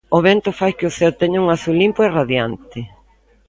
O 0.17 0.19
vento 0.27 0.49
fai 0.59 0.71
que 0.77 0.87
o 0.89 0.95
ceo 0.97 1.11
teña 1.21 1.43
un 1.43 1.47
azul 1.55 1.75
limpo 1.83 1.99
e 2.07 2.13
radiante. 2.19 2.79